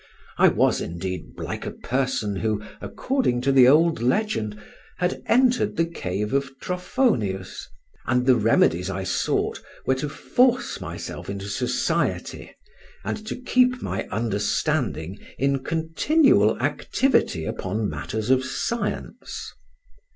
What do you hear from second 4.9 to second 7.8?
had entered the cave of Trophonius;